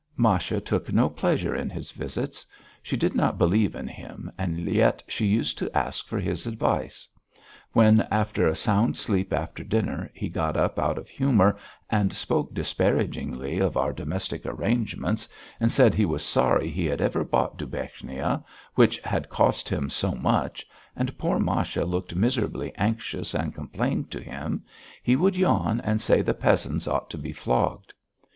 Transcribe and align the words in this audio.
Masha 0.17 0.59
took 0.59 0.91
no 0.91 1.07
pleasure 1.11 1.55
in 1.55 1.69
his 1.69 1.91
visits. 1.91 2.43
She 2.81 2.97
did 2.97 3.13
not 3.13 3.37
believe 3.37 3.75
in 3.75 3.87
him, 3.87 4.31
and 4.35 4.57
yet 4.65 5.03
she 5.07 5.27
used 5.27 5.59
to 5.59 5.69
ask 5.77 6.09
his 6.09 6.47
advice; 6.47 7.07
when, 7.73 8.01
after 8.09 8.47
a 8.47 8.55
sound 8.55 8.97
sleep 8.97 9.31
after 9.31 9.63
dinner, 9.63 10.09
he 10.15 10.27
got 10.27 10.57
up 10.57 10.79
out 10.79 10.97
of 10.97 11.07
humour, 11.07 11.55
and 11.87 12.11
spoke 12.11 12.51
disparagingly 12.51 13.59
of 13.59 13.77
our 13.77 13.93
domestic 13.93 14.43
arrangements, 14.43 15.29
and 15.59 15.71
said 15.71 15.93
he 15.93 16.05
was 16.05 16.25
sorry 16.25 16.67
he 16.71 16.87
had 16.87 16.99
ever 16.99 17.23
bought 17.23 17.59
Dubechnia 17.59 18.43
which 18.73 18.99
had 19.01 19.29
cost 19.29 19.69
him 19.69 19.87
so 19.87 20.15
much, 20.15 20.65
and 20.95 21.15
poor 21.19 21.37
Masha 21.37 21.85
looked 21.85 22.15
miserably 22.15 22.73
anxious 22.75 23.35
and 23.35 23.53
complained 23.53 24.09
to 24.09 24.19
him, 24.19 24.63
he 25.03 25.15
would 25.15 25.37
yawn 25.37 25.79
and 25.81 26.01
say 26.01 26.23
the 26.23 26.33
peasants 26.33 26.87
ought 26.87 27.11
to 27.11 27.19
be 27.19 27.31
flogged. 27.31 27.93